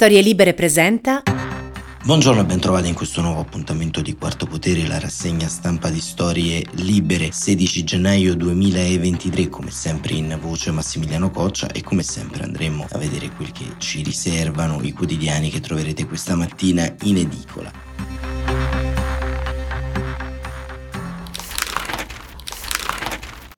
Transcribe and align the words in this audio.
Storie 0.00 0.20
Libere 0.20 0.54
presenta. 0.54 1.24
Buongiorno 2.04 2.42
e 2.42 2.44
bentrovati 2.44 2.86
in 2.86 2.94
questo 2.94 3.20
nuovo 3.20 3.40
appuntamento 3.40 4.00
di 4.00 4.14
Quarto 4.14 4.46
Potere, 4.46 4.86
la 4.86 5.00
rassegna 5.00 5.48
stampa 5.48 5.90
di 5.90 5.98
Storie 6.00 6.64
Libere, 6.74 7.32
16 7.32 7.82
gennaio 7.82 8.36
2023, 8.36 9.48
come 9.48 9.72
sempre 9.72 10.14
in 10.14 10.38
voce 10.40 10.70
Massimiliano 10.70 11.32
Coccia 11.32 11.66
e 11.72 11.82
come 11.82 12.04
sempre 12.04 12.44
andremo 12.44 12.86
a 12.88 12.96
vedere 12.96 13.30
quel 13.30 13.50
che 13.50 13.64
ci 13.78 14.04
riservano 14.04 14.80
i 14.82 14.92
quotidiani 14.92 15.50
che 15.50 15.58
troverete 15.58 16.06
questa 16.06 16.36
mattina 16.36 16.88
in 17.02 17.16
edicola. 17.16 17.72